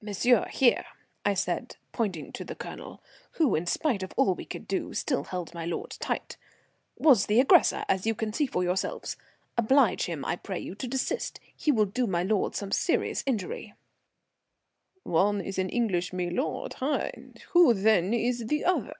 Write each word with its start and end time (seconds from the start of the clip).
"Monsieur 0.00 0.46
here," 0.48 0.86
I 1.22 1.34
said, 1.34 1.76
pointing 1.92 2.32
to 2.32 2.46
the 2.46 2.54
Colonel, 2.54 3.02
who, 3.32 3.54
in 3.54 3.66
spite 3.66 4.02
of 4.02 4.10
all 4.16 4.34
we 4.34 4.46
could 4.46 4.66
do, 4.66 4.94
still 4.94 5.24
held 5.24 5.52
my 5.52 5.66
lord 5.66 5.90
tight, 6.00 6.38
"was 6.96 7.26
the 7.26 7.40
aggressor, 7.40 7.84
as 7.86 8.06
you 8.06 8.14
can 8.14 8.32
see 8.32 8.46
for 8.46 8.62
yourselves. 8.64 9.18
Oblige 9.58 10.06
him, 10.06 10.24
I 10.24 10.36
pray 10.36 10.58
you, 10.58 10.74
to 10.76 10.88
desist. 10.88 11.40
He 11.54 11.70
will 11.70 11.84
do 11.84 12.06
my 12.06 12.22
lord 12.22 12.54
some 12.54 12.72
serious 12.72 13.22
injury." 13.26 13.74
"Is 15.04 15.04
one 15.04 15.42
an 15.42 15.68
English 15.68 16.14
milord, 16.14 16.72
hein? 16.80 17.34
Who, 17.50 17.74
then, 17.74 18.14
is 18.14 18.46
the 18.46 18.64
other?" 18.64 18.94